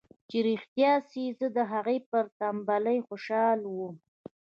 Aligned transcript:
چې 0.29 0.37
رښتيا 0.47 0.93
سي 1.09 1.23
زه 1.39 1.47
د 1.57 1.59
هغه 1.71 1.95
پر 2.09 2.25
ټمبلۍ 2.39 2.97
خوشاله 3.07 3.67
وم. 3.77 3.95